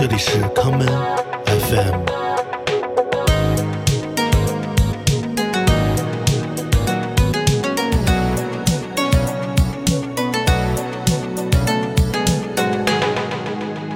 [0.00, 0.86] 这里是康门
[1.44, 2.04] FM。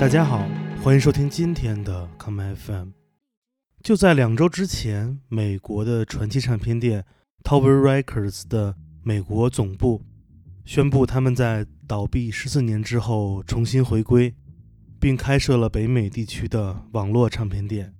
[0.00, 0.44] 大家好，
[0.82, 2.88] 欢迎收听今天的康门 FM。
[3.80, 7.04] 就在两周之前，美国的传奇唱片店
[7.44, 8.74] Tower Records 的
[9.04, 10.02] 美国总部
[10.64, 14.34] 宣布，他们在倒闭十四年之后重新回归，
[15.02, 17.92] 并开设了北美地区的网络唱片店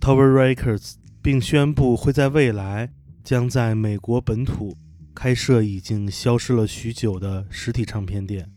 [0.00, 2.92] Tower Records，并宣布会在未来
[3.24, 4.76] 将在美国本土
[5.12, 8.48] 开设已经消失了许久的实体唱片店。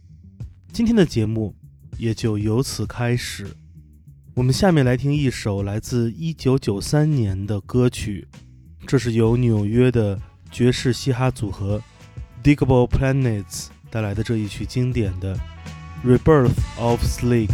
[0.72, 1.56] 今天的节目
[1.98, 3.48] 也就由此开始。
[4.36, 8.28] 我们下面来听一首来自1993年的歌曲，
[8.86, 11.82] 这是由纽约的爵士嘻哈组合
[12.44, 15.36] Digable Planets 带来的这一曲经典的
[16.04, 17.50] 《Rebirth of Slick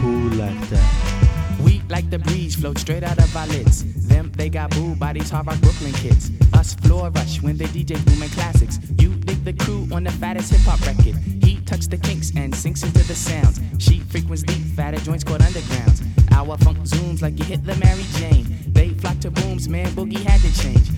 [0.00, 3.84] Cool Like That》。We like the breeze, float straight out of our lids.
[4.08, 6.30] Them, they got booed by these hard rock Brooklyn kids.
[6.54, 8.78] Us, floor rush when they DJ booming classics.
[8.98, 11.16] You dig the crew on the fattest hip hop record.
[11.44, 13.60] He tucks the kinks and sinks into the sounds.
[13.78, 16.02] She frequents deep, fatter joints called undergrounds.
[16.32, 18.46] Our funk zooms like you hit the Mary Jane.
[18.68, 20.95] They flock to booms, man, boogie had to change.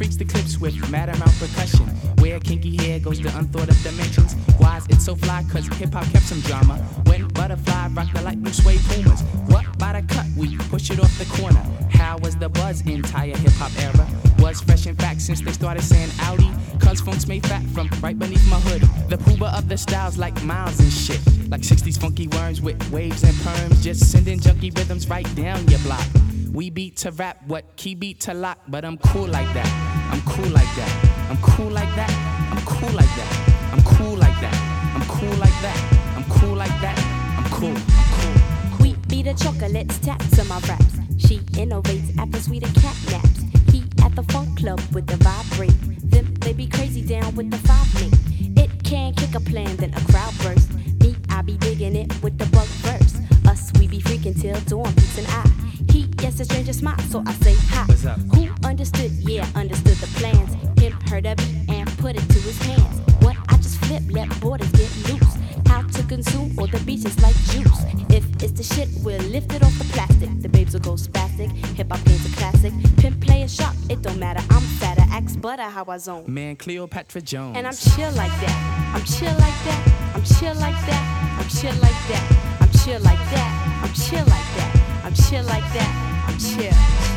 [0.00, 1.84] Freaks the clips with mad amount percussion?
[2.20, 4.32] Where kinky hair goes to unthought of dimensions.
[4.56, 5.44] Why is it so fly?
[5.52, 6.76] Cause hip hop kept some drama.
[7.04, 9.20] When butterfly rock the light blue suede pumas.
[9.48, 10.24] What by the cut?
[10.38, 11.62] We push it off the corner.
[11.90, 14.08] How was the buzz entire hip hop era?
[14.38, 16.50] Was fresh in fact since they started saying Audi.
[16.78, 18.80] Cause funk's made fat from right beneath my hood.
[19.10, 21.20] The pooba of the styles like miles and shit.
[21.50, 23.82] Like 60s funky worms with waves and perms.
[23.82, 26.06] Just sending junky rhythms right down your block.
[26.52, 29.89] We beat to rap, what key beat to lock, but I'm cool like that.
[30.10, 31.28] I'm cool like that.
[31.30, 32.10] I'm cool like that.
[32.50, 33.30] I'm cool like that.
[33.72, 34.54] I'm cool like that.
[34.94, 35.78] I'm cool like that.
[36.16, 36.98] I'm cool like that.
[37.38, 37.76] I'm cool.
[37.76, 38.78] I'm cool.
[38.82, 40.98] Wheat be the chocolates taps to my raps.
[41.18, 43.42] She innovates after sweeter cat naps.
[43.72, 45.78] He at the funk club with the vibrate.
[46.10, 48.14] Them they be crazy down with the five link.
[48.58, 50.72] It can kick a plan, then a crowd burst.
[51.00, 53.16] Me, I be digging it with the bug verse.
[53.46, 55.44] Us, we be freaking till dawn peaks and I.
[56.20, 57.84] Gets a stranger smile, so I say hi.
[57.86, 58.18] What's up?
[58.34, 59.10] Who understood?
[59.12, 60.52] Yeah, understood the plans.
[60.78, 63.00] Him heard of it and put it to his hands.
[63.24, 65.34] What I just flip, let borders get loose.
[65.66, 67.84] How to consume all the beaches like juice.
[68.10, 70.28] If it's the shit, we'll lift it off the plastic.
[70.42, 71.50] The babes will go spastic.
[71.76, 72.74] Hip hop game's a classic.
[72.98, 74.44] Pimp play a shot, it don't matter.
[74.50, 76.24] I'm fatter, axe butter, how I zone.
[76.26, 77.56] Man, Cleopatra Jones.
[77.56, 78.92] And I'm chill like that.
[78.94, 80.12] I'm chill like that.
[80.14, 81.38] I'm chill like that.
[81.40, 82.58] I'm chill like that.
[82.60, 83.80] I'm chill like that.
[83.82, 84.79] I'm chill like that.
[85.10, 86.24] I'm chill like that.
[86.28, 87.09] I'm chill.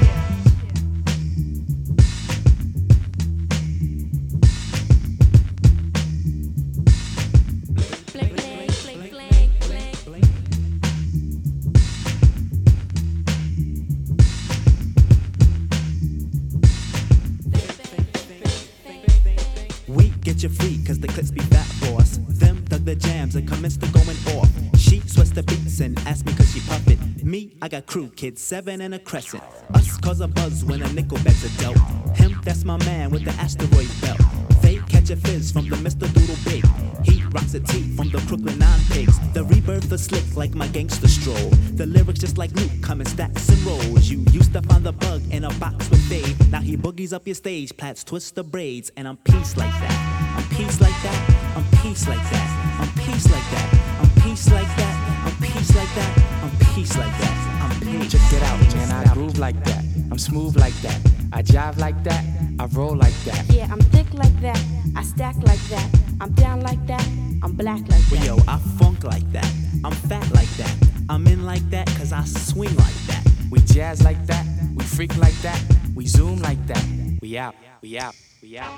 [27.63, 29.41] I got crew kids, seven and a crescent.
[29.73, 31.77] Us cause a buzz when a nickel bags are dealt.
[32.17, 34.19] Him, that's my man with the asteroid belt.
[34.61, 36.13] They catch a fizz from the Mr.
[36.13, 36.65] Doodle Big.
[37.05, 39.17] He rocks a tee from the Crooklyn Nine Pigs.
[39.31, 41.51] The rebirth is slick like my gangster stroll.
[41.75, 44.09] The lyrics just like Luke coming in stacks and rolls.
[44.09, 46.35] You used to find the bug in a box with Dave.
[46.51, 50.35] Now he boogies up your stage, plats twist the braids, and I'm peace like that.
[50.35, 51.55] I'm peace like that.
[51.55, 52.81] I'm peace like that.
[52.81, 54.01] I'm peace like that.
[54.01, 55.23] I'm peace like that.
[55.25, 56.43] I'm peace like that.
[56.43, 57.22] I'm peace like that.
[58.33, 58.91] Check it out, man.
[58.91, 59.83] I groove like that.
[60.09, 60.99] I'm smooth like that.
[61.31, 62.23] I jive like that.
[62.59, 63.45] I roll like that.
[63.53, 64.59] Yeah, I'm thick like that.
[64.95, 65.87] I stack like that.
[66.19, 67.05] I'm down like that.
[67.43, 68.11] I'm black like that.
[68.11, 69.45] Well, yo, I funk like that.
[69.83, 70.73] I'm fat like that.
[71.09, 73.21] I'm in like that cause I swing like that.
[73.51, 74.45] We jazz like that.
[74.75, 75.61] We freak like that.
[75.95, 76.83] We zoom like that.
[77.21, 77.53] We out.
[77.81, 78.15] We out.
[78.41, 78.73] We out.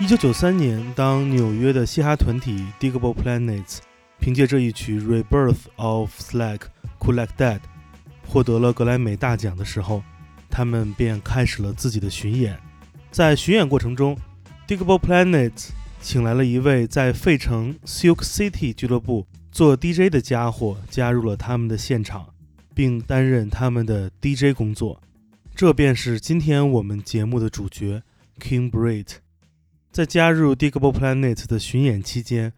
[0.00, 3.78] 一九九三年，当纽约的嘻哈团体 Digable Planets
[4.18, 6.58] 凭借这一曲《Rebirth of Slick》
[7.02, 7.58] Cool Like That》
[8.28, 10.04] 获得了格莱美大奖的时候，
[10.48, 12.56] 他们便开始了自己的巡演。
[13.10, 14.16] 在巡演过程中
[14.68, 15.70] ，Digable Planets
[16.00, 22.32] 请来了一位在费城 Silk City 俱乐部做 DJ 的家伙加入了他们的现场，
[22.72, 25.02] 并担任他们的 DJ 工作。
[25.56, 28.02] 这便是今天我们节目的主角
[28.38, 29.16] King Britt。
[29.90, 32.52] 在加入 Digable Planet 的巡演期间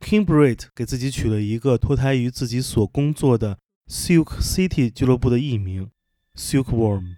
[0.00, 3.56] ，King Britt 给自己取了一个脱胎于自己所工作的
[3.88, 5.90] Silk City 俱乐部的艺名
[6.34, 7.16] Silk Worm。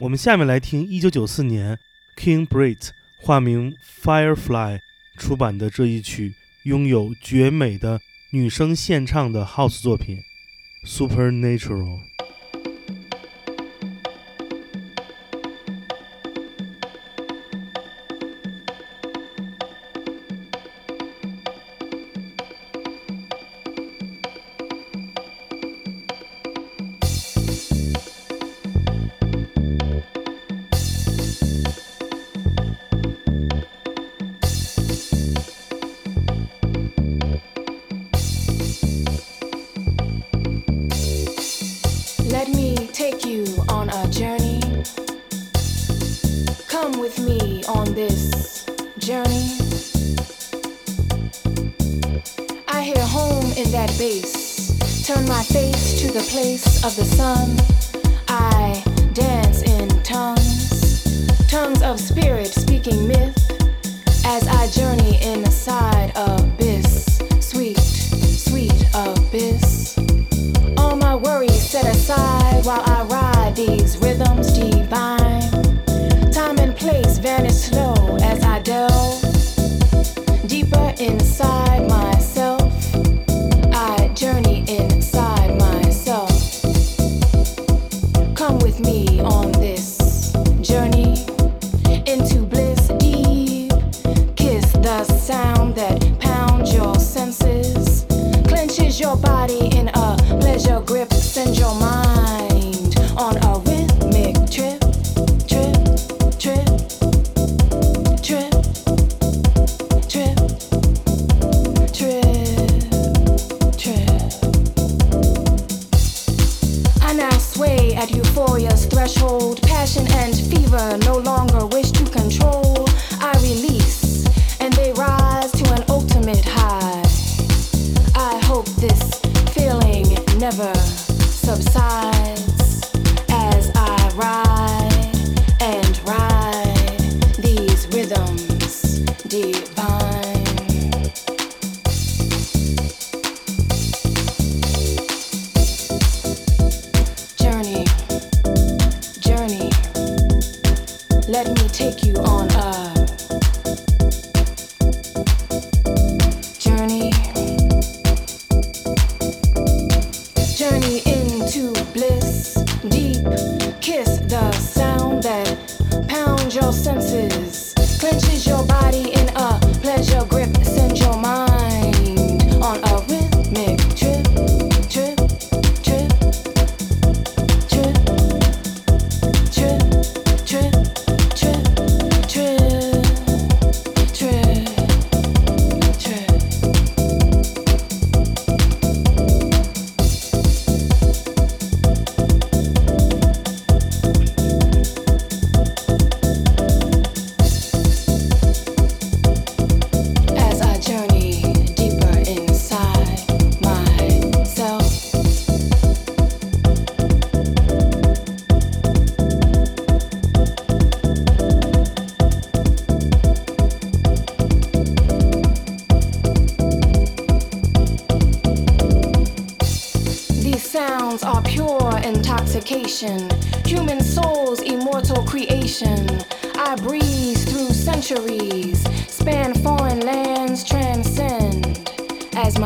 [0.00, 1.78] 我们下面来听1994年
[2.18, 2.90] King Britt（
[3.22, 3.72] 化名
[4.02, 4.80] Firefly）
[5.16, 6.34] 出版的这一曲，
[6.64, 8.00] 拥有绝美的
[8.32, 10.18] 女声献唱的 House 作品
[10.84, 12.11] Supernatural。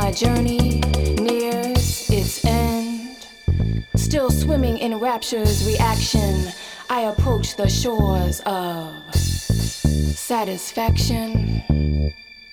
[0.06, 0.78] my journey
[1.20, 3.26] nears its end.
[3.96, 6.52] Still swimming in rapture's reaction,
[6.88, 8.94] I approach the shores of
[10.14, 11.64] satisfaction.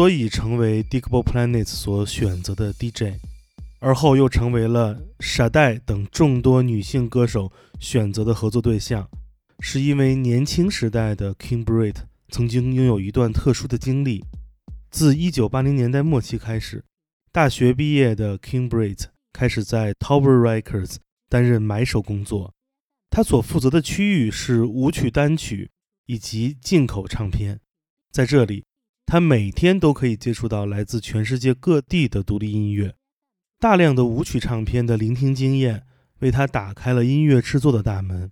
[0.00, 3.20] 所以成为 Digable Planets 所选择的 DJ，
[3.80, 9.06] 而后又成为了傻代等众多女性歌手选择的合作对象，
[9.58, 11.96] 是因为年轻时代的 King Britt
[12.30, 14.24] 曾经拥有一段特殊的经历。
[14.90, 16.82] 自1980年代末期开始，
[17.30, 19.04] 大学毕业的 King Britt
[19.34, 20.96] 开始在 Tower Records
[21.28, 22.54] 担任买手工作，
[23.10, 25.68] 他所负责的区域是舞曲单曲
[26.06, 27.60] 以及进口唱片，
[28.10, 28.64] 在这里。
[29.10, 32.94] 他每天都可以接触到来自全世界各地的独立音乐，
[33.58, 35.82] 大量的舞曲唱片的聆听经验
[36.20, 38.30] 为他打开了音乐制作的大门。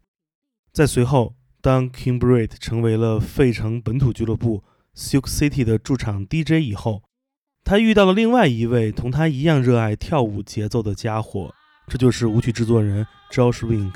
[0.72, 4.62] 在随后，当 King Britt 成为了费城本土俱乐部
[4.94, 7.02] Silk City 的驻场 DJ 以后，
[7.64, 11.52] 他遇到了另外一位同他一样热爱跳舞节奏的家伙，
[11.88, 13.94] 这就是舞曲制作人 Josh Wink。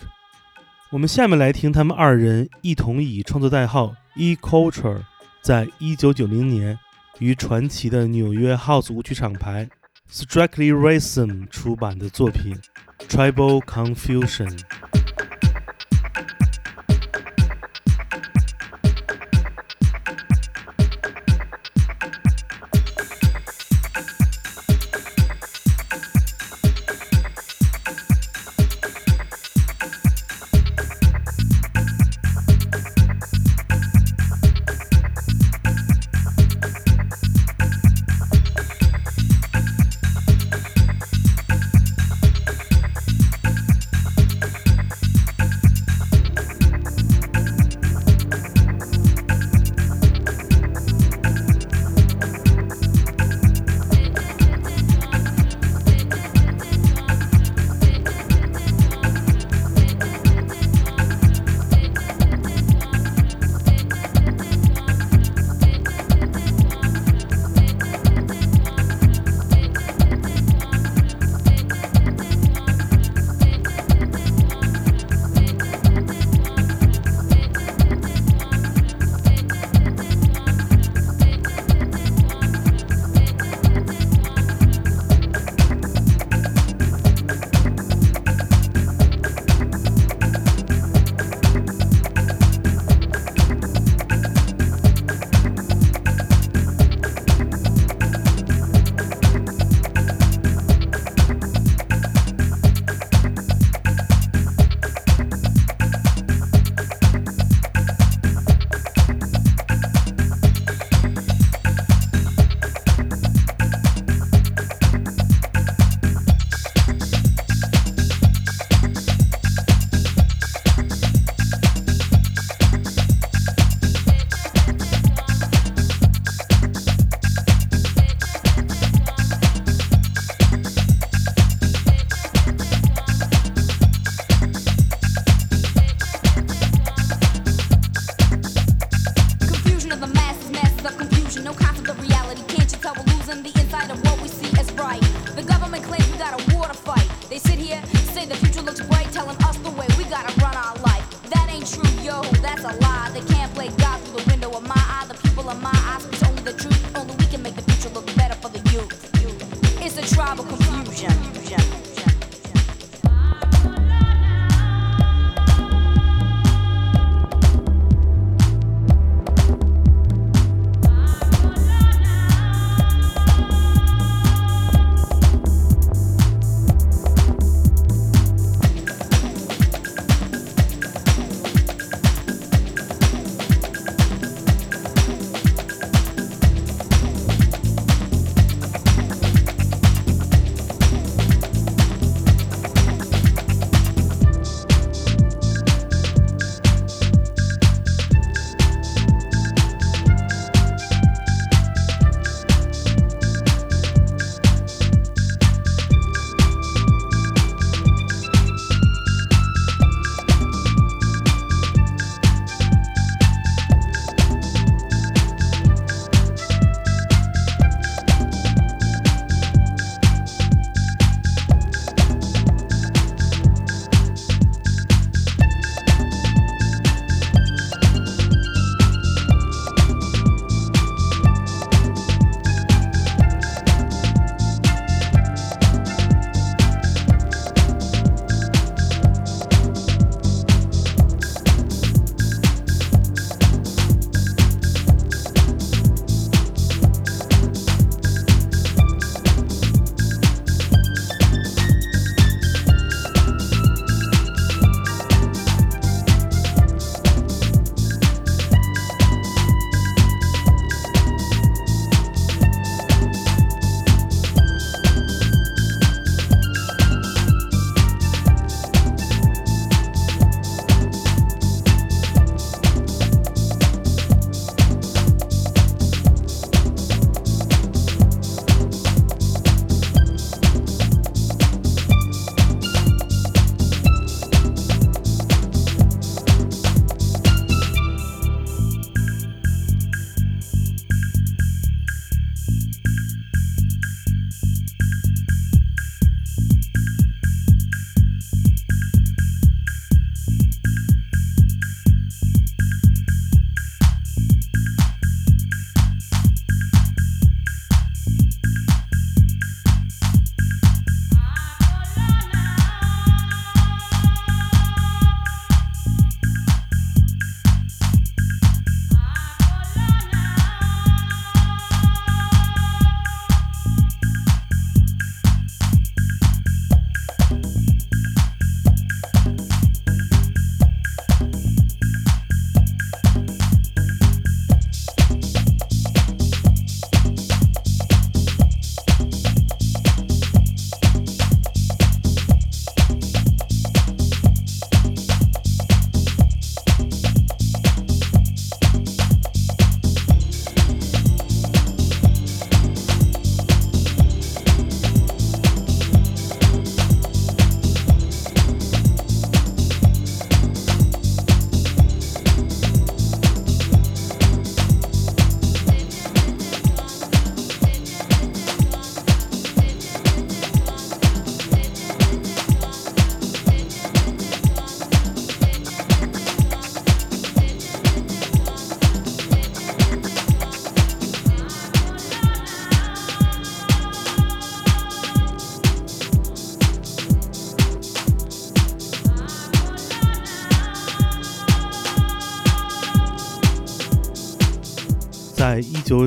[0.91, 5.05] 我们下面来听他们二人一同以创作代号 E Culture。
[5.43, 6.79] 在一九九零年，
[7.19, 9.69] 于传奇的纽约 House 舞曲厂牌
[10.09, 12.57] Strictly Rhythm 出版的作品
[13.09, 14.57] 《Tribal Confusion》。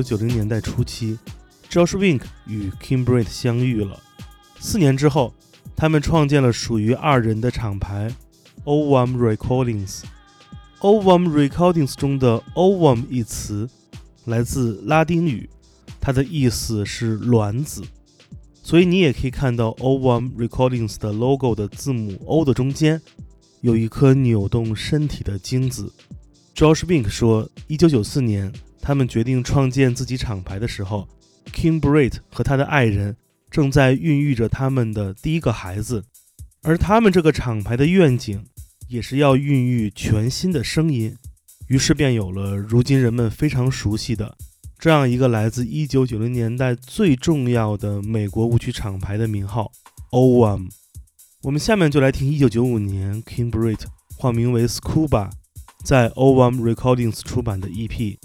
[0.06, 1.18] 九零年代初期
[1.68, 4.00] ，Josh Wink 与 Kim Britt 相遇了。
[4.60, 5.34] 四年之后，
[5.74, 8.14] 他们创建了属于二人的厂牌
[8.64, 10.02] Owam Recordings。
[10.78, 13.68] Owam Recordings 中的 Owam 一词
[14.26, 15.50] 来自拉丁语，
[16.00, 17.82] 它的意思是卵子，
[18.62, 23.02] 所以你也可以看到 Owam Recordings 的 logo 的字母 O 的中间
[23.60, 25.92] 有一颗扭动身体的精子。
[26.54, 28.52] Josh Wink 说，一九九四年
[28.86, 31.08] 他们决定创建自己厂牌的时候
[31.52, 33.16] ，Kim Britt 和他的爱人
[33.50, 36.04] 正在孕育着他们的第一个孩子，
[36.62, 38.46] 而他们这个厂牌的愿景。
[38.88, 41.16] 也是要孕育全新的声音，
[41.66, 44.36] 于是便有了如今人们非常熟悉的
[44.78, 49.72] 这样一个来自1990年代最重要的美国舞曲厂牌的名号
[50.10, 50.68] o w m。
[51.42, 53.80] 我们下面就来听1995年 King Britt
[54.16, 55.32] 化名为 Scuba
[55.82, 58.16] 在 Owam Recordings 出版的 EP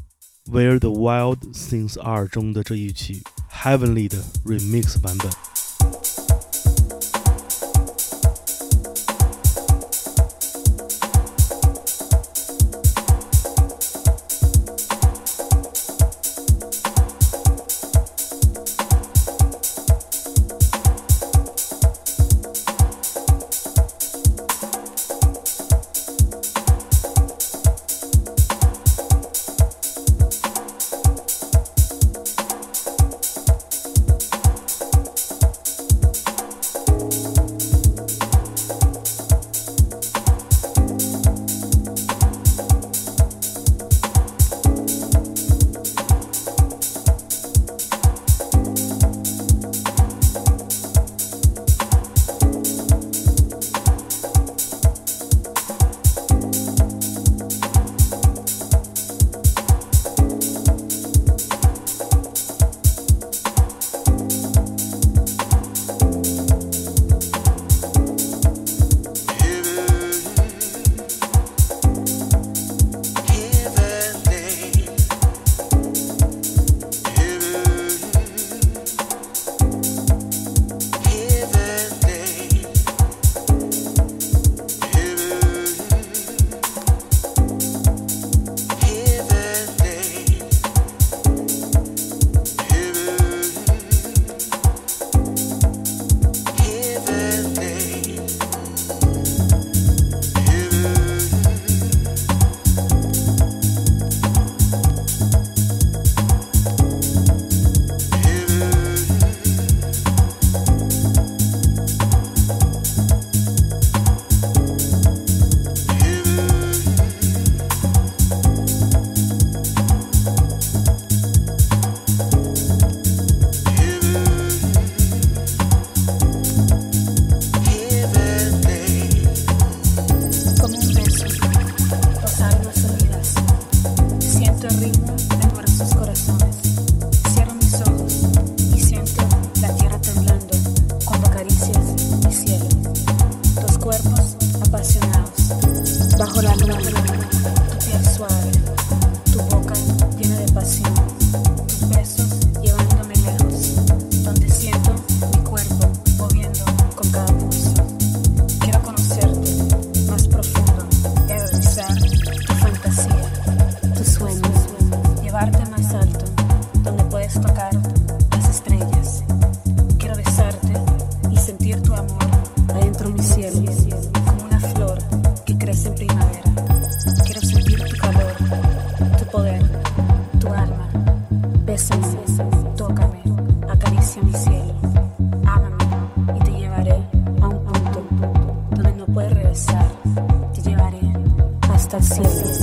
[0.51, 5.50] Where the Wild Things Are 中的这一曲 Heavenly 的 Remix 版本。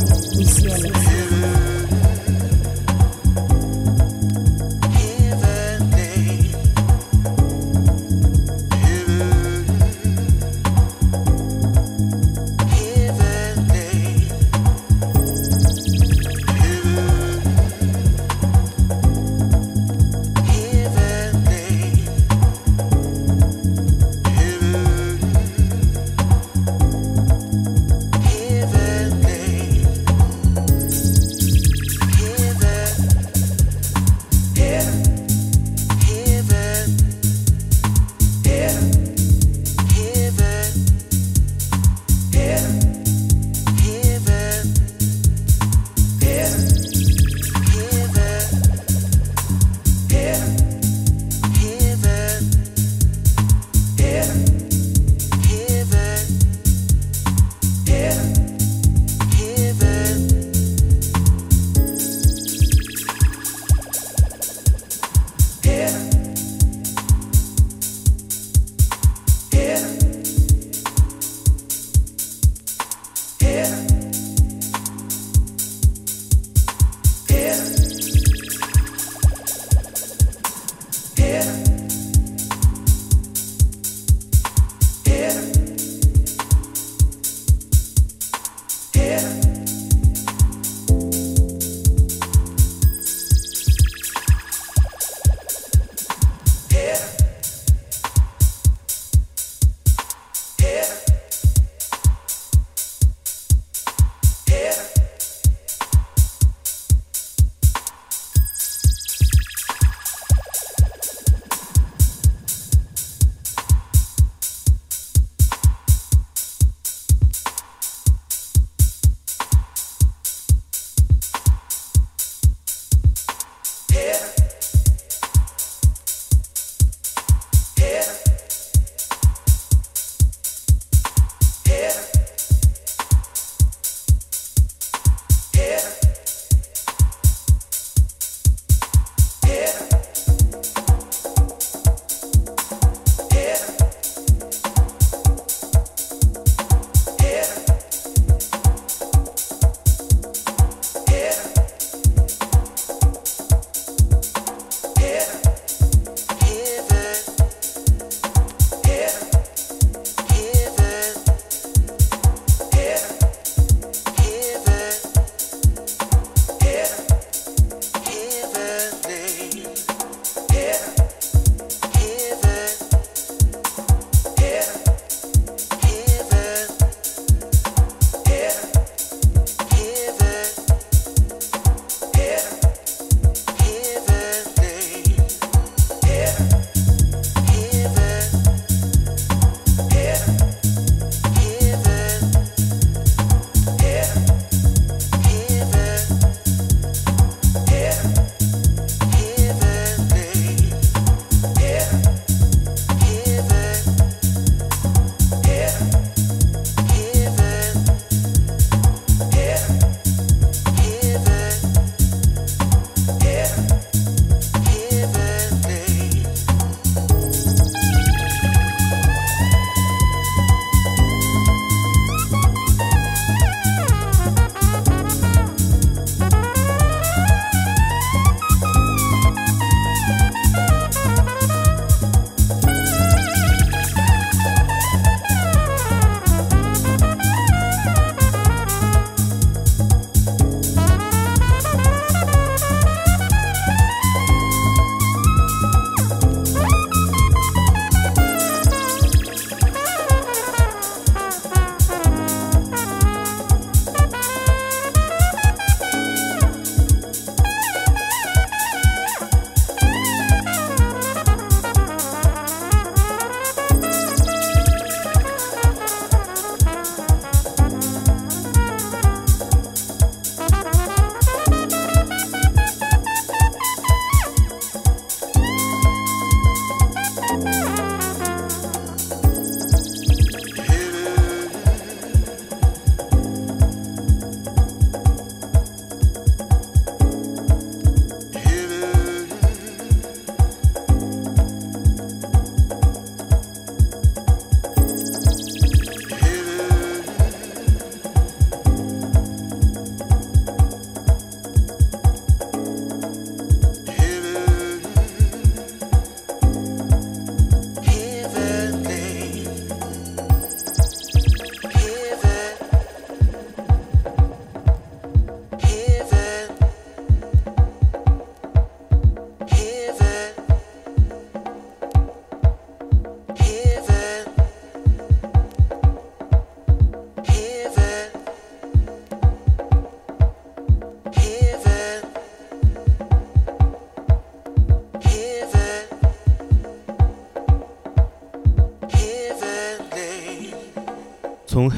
[0.06, 1.67] 不需要了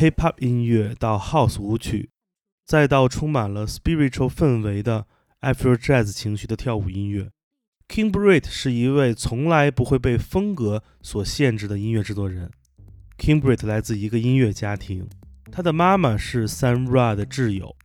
[0.00, 2.08] hip hop 音乐到 house 舞曲，
[2.64, 5.06] 再到充满了 spiritual 氛围的
[5.42, 7.28] Afro Jazz 情绪的跳舞音乐
[7.86, 12.50] ，King Britt 是一位从来不会被风格所限制的音乐制作人。
[13.18, 15.06] King Britt 来自一个音乐家庭，
[15.52, 17.76] 他的妈妈是 Sun Ra 的挚友。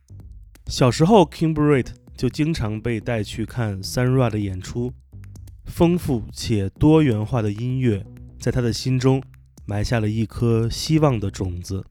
[0.68, 4.90] 小时候，King Britt 就经常被带去看 Sun Ra 的演出。
[5.66, 8.06] 丰富且多元化的音乐，
[8.40, 9.22] 在他的心中
[9.66, 11.84] 埋下了一颗希望的种子。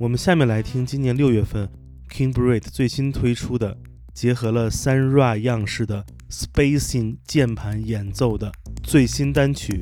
[0.00, 1.68] 我们下面来听今年六月份
[2.10, 3.78] King Britt 最新推出的，
[4.12, 8.50] 结合了 Sun Ra 样式的 Spacing 键盘演奏的
[8.82, 9.80] 最新单曲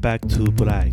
[0.00, 0.90] Back to Black》。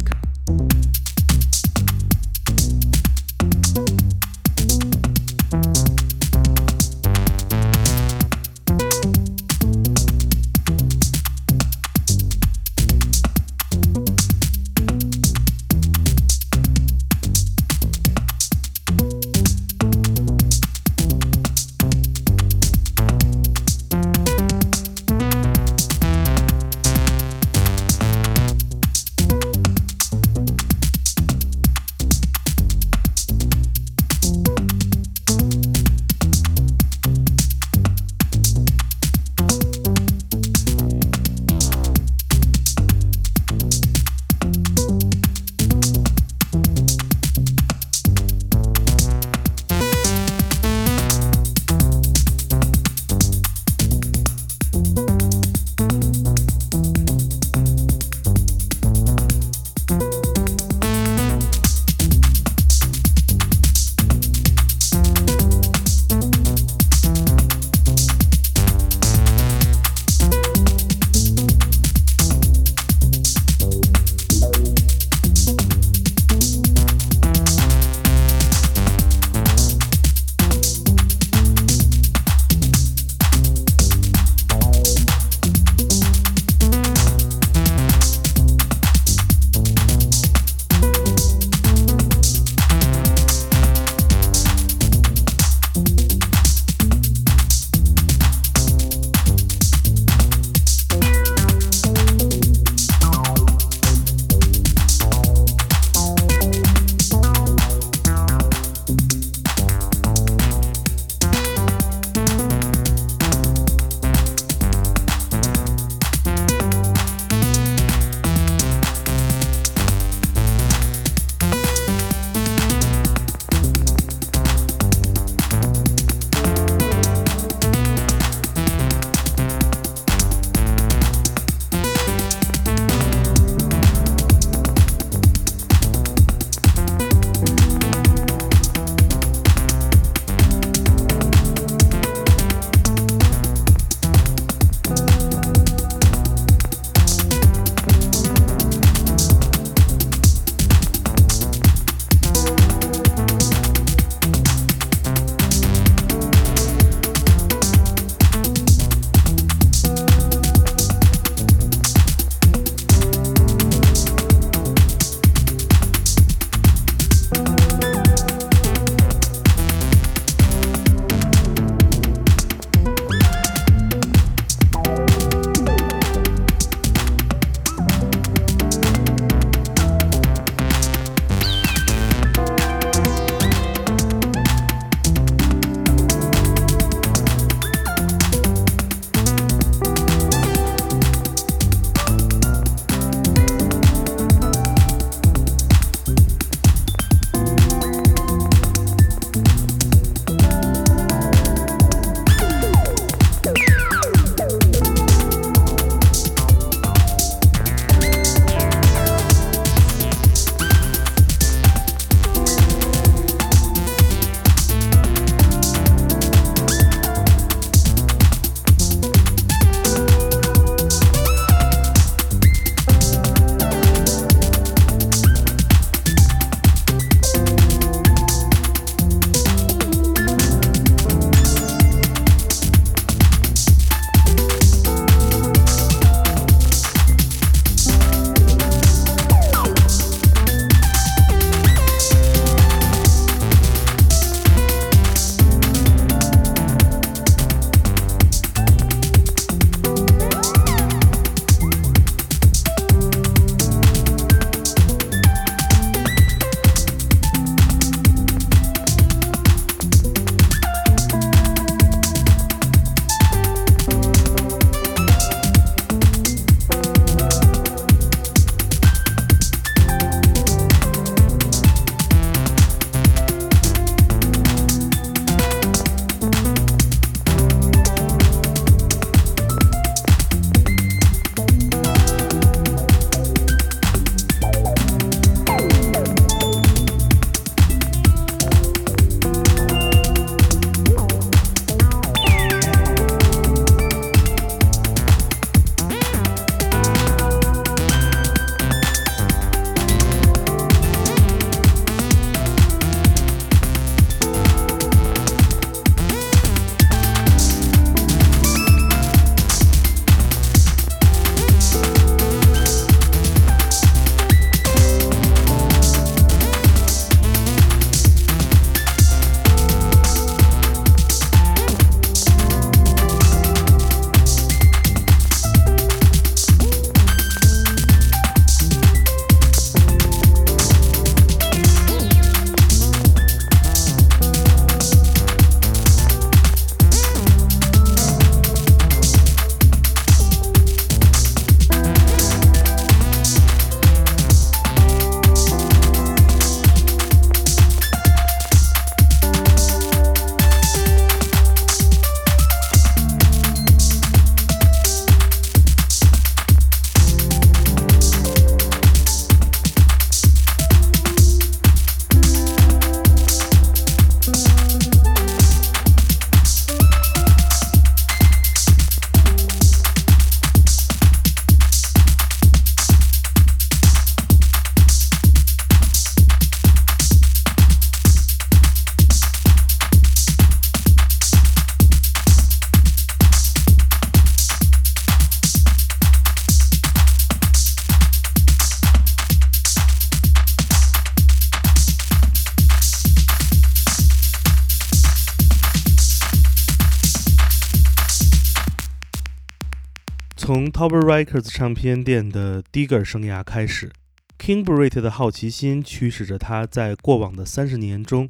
[400.60, 403.90] 从 Tower Records 唱片店的 Digger 生涯开始
[404.38, 408.30] ，King Britt 的好奇心驱使着他在过往的三十年中，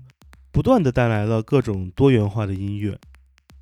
[0.51, 2.99] 不断的带来了各种多元化的音乐。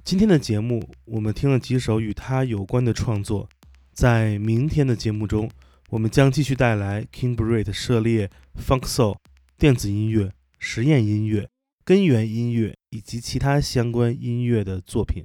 [0.03, 3.47] 今天的节目，我们听了几首与他有关的创作。
[3.93, 5.49] 在明天的节目中，
[5.89, 9.15] 我们将继续带来 King Britt 涉猎 Funk Soul、
[9.57, 11.47] 电子音乐、实验音乐、
[11.86, 15.24] 根源音乐以及其他相关音乐的作品。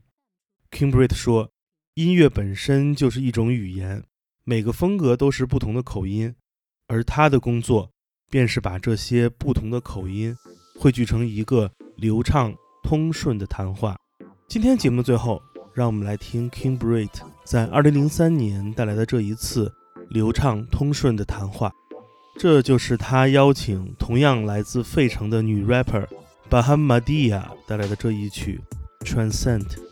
[0.70, 1.51] King Britt 说。
[1.94, 4.02] 音乐本身就是一种语言，
[4.44, 6.34] 每个风格都是不同的口音，
[6.88, 7.90] 而他的工作
[8.30, 10.34] 便是把这些不同的口音
[10.78, 13.94] 汇聚成一个流畅通顺的谈话。
[14.48, 15.42] 今天节目最后，
[15.74, 17.10] 让我们来听 King Britt
[17.44, 19.70] 在2003年带来的这一次
[20.08, 21.70] 流畅通顺的谈话。
[22.38, 26.08] 这就是他邀请同样来自费城的女 rapper
[26.48, 28.58] Bahamadia 带来的这一曲
[29.00, 29.91] Transcend。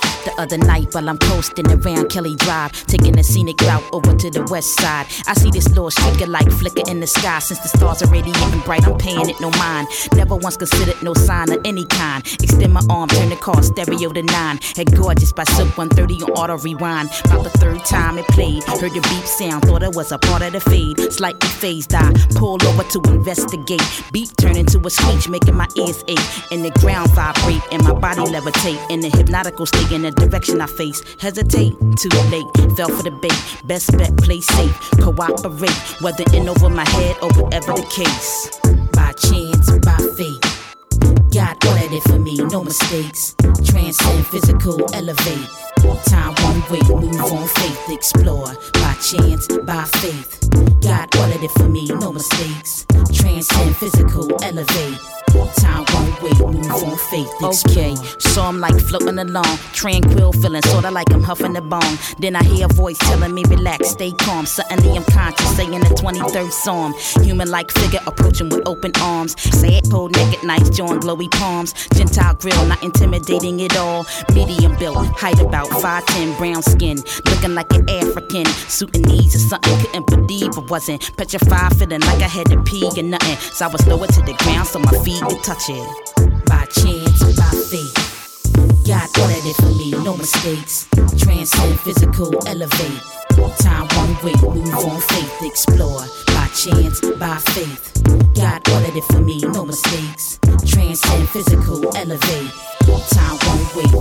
[0.23, 4.29] The other night while I'm coasting around Kelly Drive, taking a scenic route over to
[4.29, 5.07] the west side.
[5.25, 7.39] I see this little streaker light flicker in the sky.
[7.39, 9.87] Since the stars are radiating bright, I'm paying it no mind.
[10.13, 12.23] Never once considered no sign of any kind.
[12.43, 14.59] Extend my arm, turn the car stereo to nine.
[14.75, 17.09] Had gorgeous by Silk 130 on auto rewind.
[17.25, 20.43] About the third time it played, heard the beep sound, thought it was a part
[20.43, 20.99] of the fade.
[21.11, 23.81] Slightly phased, I pull over to investigate.
[24.11, 26.51] Beep turn into a screech, making my ears ache.
[26.51, 28.79] And the ground vibrate, and my body levitate.
[28.91, 31.01] In the hypnotical state, in direction I face.
[31.19, 32.47] Hesitate, too late.
[32.75, 33.39] Fell for the bait.
[33.65, 34.77] Best bet, play safe.
[34.99, 38.49] Cooperate, whether in over my head or whatever the case.
[38.93, 40.61] By chance, by fate.
[41.33, 43.35] God ordered it for me, no mistakes.
[43.65, 45.47] Transcend physical, elevate.
[46.05, 48.53] Time one way, move on faith, explore.
[48.73, 50.49] By chance, by faith.
[50.81, 52.85] God ordered it for me, no mistakes.
[53.13, 55.20] Transcend physical, elevate.
[57.11, 57.29] Faith.
[57.43, 61.97] Okay, so I'm like floating along, tranquil, feeling sorta like I'm huffing the bone.
[62.17, 64.45] Then I hear a voice telling me relax, stay calm.
[64.45, 66.93] Suddenly I'm conscious, saying the 23rd Psalm.
[67.23, 69.39] Human like figure approaching with open arms.
[69.59, 71.73] Say it, pull naked, nice, join glowy palms.
[71.93, 74.05] Gentile grill, not intimidating at all.
[74.33, 78.45] Medium built, height about 5'10, brown skin, looking like an African.
[78.95, 81.15] Needs or something, couldn't believe I wasn't.
[81.17, 83.37] Petrified, feeling like I had to pee or nothing.
[83.37, 86.45] So I was lower to the ground so my feet could touch it.
[86.45, 87.10] By chance.
[88.85, 90.87] God ordered it for me, no mistakes.
[91.17, 93.01] Transcend physical, elevate.
[93.59, 96.01] Time one way, move on faith, explore.
[96.27, 97.91] By chance, by faith.
[98.35, 100.39] God ordered it for me, no mistakes.
[100.65, 102.51] Transcend physical, elevate.
[102.81, 103.91] Time won't wait.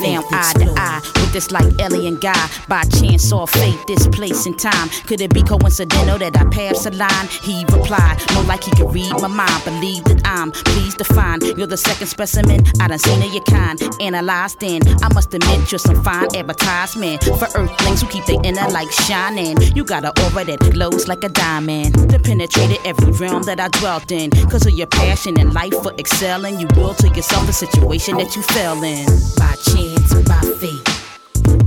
[0.00, 2.48] Now eye to eye with this like alien guy.
[2.68, 4.88] By chance or fate, this place and time.
[5.06, 7.28] Could it be coincidental that I passed a line?
[7.42, 9.64] He replied, no, like he could read my mind.
[9.64, 13.44] Believe that I'm pleased to find you're the second specimen I done seen of your
[13.44, 13.80] kind.
[14.00, 18.68] Analyzed in, I must admit you're some fine advertisement for earthlings who keep their inner
[18.68, 19.56] light shining.
[19.74, 21.94] You got an aura that glows like a diamond.
[22.10, 24.30] That penetrated every realm that I dwelt in.
[24.50, 28.36] Cause of your passion and life for excelling, you will to yourself a situation that
[28.36, 29.06] you fell in.
[29.36, 30.98] By chance, by fate.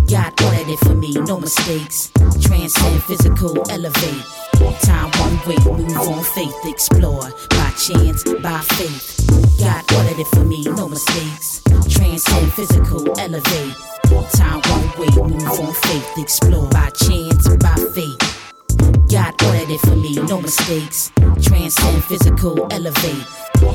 [0.09, 2.11] God ordered it for me, no mistakes.
[2.41, 4.25] Transcend physical, elevate.
[4.81, 7.29] Time one way, move on faith, explore.
[7.49, 9.27] By chance, by faith.
[9.59, 11.61] God ordered it for me, no mistakes.
[11.89, 13.75] Transcend physical, elevate.
[14.33, 16.69] Time one way, move on faith, explore.
[16.69, 18.17] By chance, by faith.
[19.09, 21.11] God ordered it for me, no mistakes.
[21.43, 23.25] Transcend physical, elevate.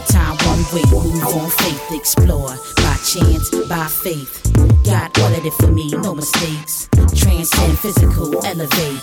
[0.08, 2.54] Time one way, move on faith, explore.
[2.76, 4.42] By chance, by faith.
[4.84, 6.88] God ordered it for me, no mistakes.
[7.14, 9.02] Transcend physical, elevate.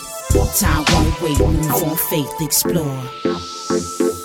[0.57, 4.22] Time one way, move on faith, explore.